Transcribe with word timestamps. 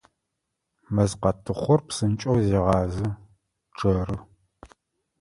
Мэзкъатыхъур 0.93 1.79
псынкӏэу 1.87 2.37
зегъазэ, 2.47 3.07
чъэры. 3.77 4.17